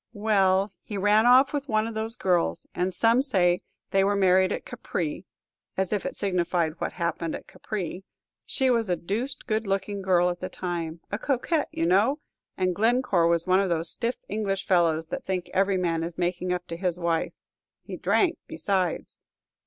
"Well, 0.13 0.73
he 0.81 0.97
ran 0.97 1.27
off 1.27 1.53
with 1.53 1.69
one 1.69 1.85
of 1.85 1.93
those 1.93 2.15
girls, 2.15 2.65
and 2.73 2.91
some 2.91 3.21
say 3.21 3.61
they 3.91 4.03
were 4.03 4.15
married 4.15 4.51
at 4.51 4.65
Capri, 4.65 5.25
as 5.77 5.93
if 5.93 6.07
it 6.07 6.15
signified 6.15 6.73
what 6.81 6.93
happened 6.93 7.35
at 7.35 7.45
Capri! 7.45 8.03
She 8.43 8.71
was 8.71 8.89
a 8.89 8.95
deuced 8.95 9.45
good 9.45 9.67
looking 9.67 10.01
girl 10.01 10.31
at 10.31 10.39
the 10.39 10.49
time, 10.49 11.01
a 11.11 11.19
coquette, 11.19 11.69
you 11.71 11.85
know, 11.85 12.17
and 12.57 12.73
Glencore 12.73 13.27
was 13.27 13.45
one 13.45 13.59
of 13.59 13.69
those 13.69 13.91
stiff 13.91 14.15
English 14.27 14.65
fellows 14.65 15.05
that 15.09 15.23
think 15.23 15.51
every 15.53 15.77
man 15.77 16.01
is 16.01 16.17
making 16.17 16.51
up 16.51 16.65
to 16.69 16.77
his 16.77 16.97
wife; 16.97 17.33
he 17.83 17.95
drank 17.95 18.39
besides." 18.47 19.19